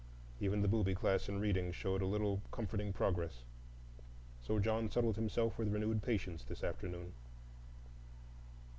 Even 0.39 0.63
the 0.63 0.67
booby 0.67 0.95
class 0.95 1.29
in 1.29 1.39
reading 1.39 1.71
showed 1.71 2.01
a 2.01 2.07
little 2.07 2.41
comforting 2.49 2.91
progress. 2.91 3.43
So 4.41 4.57
John 4.57 4.89
settled 4.89 5.15
himself 5.15 5.59
with 5.59 5.71
renewed 5.71 6.01
patience 6.01 6.43
this 6.43 6.63
afternoon. 6.63 7.13